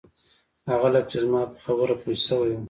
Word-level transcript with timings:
هغه 0.71 0.87
لکه 0.93 1.07
چې 1.11 1.17
زما 1.25 1.41
په 1.53 1.57
خبره 1.65 1.93
پوی 2.01 2.15
شوی 2.25 2.51
و. 2.55 2.59